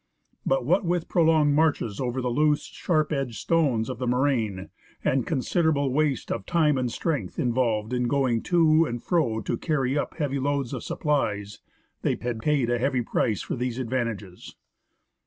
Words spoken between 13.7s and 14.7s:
advantages.